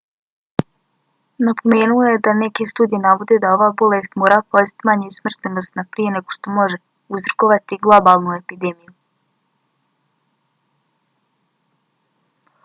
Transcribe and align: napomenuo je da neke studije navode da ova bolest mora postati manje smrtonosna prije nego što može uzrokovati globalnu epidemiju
napomenuo 1.47 2.03
je 2.07 2.21
da 2.27 2.31
neke 2.37 2.65
studije 2.71 2.99
navode 3.03 3.37
da 3.43 3.51
ova 3.57 3.67
bolest 3.81 4.17
mora 4.21 4.39
postati 4.55 4.87
manje 4.91 5.11
smrtonosna 5.17 5.85
prije 5.97 6.15
nego 6.17 6.35
što 6.39 6.55
može 6.57 6.81
uzrokovati 7.19 7.81
globalnu 7.85 8.35
epidemiju 8.41 8.99